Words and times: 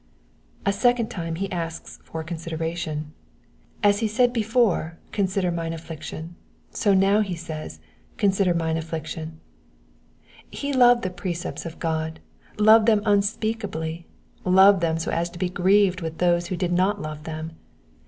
'*'* 0.35 0.65
A 0.65 0.73
second 0.73 1.09
time 1.09 1.35
he 1.35 1.51
asks 1.51 1.99
for 2.03 2.23
consideration. 2.23 3.13
As 3.83 3.99
he 3.99 4.07
said 4.07 4.33
before, 4.33 4.97
^^ 5.09 5.11
Consider 5.11 5.51
mine 5.51 5.73
afillction," 5.73 6.29
so 6.71 6.95
now 6.95 7.19
he 7.21 7.35
says, 7.35 7.79
Consider 8.17 8.55
mine 8.55 8.77
affection." 8.77 9.39
Ho 10.59 10.69
loved 10.69 11.03
the 11.03 11.11
precepts 11.11 11.67
of 11.67 11.77
God— 11.77 12.19
loved 12.57 12.87
them 12.87 13.03
unspeakably— 13.05 14.07
loved 14.43 14.81
them 14.81 14.97
so 14.97 15.11
as 15.11 15.29
to 15.29 15.37
be 15.37 15.49
grieved 15.49 16.01
with 16.01 16.17
those 16.17 16.47
who 16.47 16.57
did 16.57 16.73
not 16.73 16.99
love 16.99 17.25
them. 17.25 17.51